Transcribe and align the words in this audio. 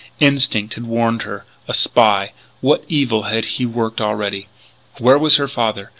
Instinct 0.19 0.73
had 0.73 0.87
warned 0.87 1.21
her. 1.21 1.45
A 1.67 1.75
spy! 1.75 2.31
What 2.59 2.83
evil 2.87 3.25
had 3.29 3.45
he 3.45 3.67
worked 3.67 4.01
already? 4.01 4.47
Where 4.97 5.19
was 5.19 5.35
her 5.35 5.47
father? 5.47 5.89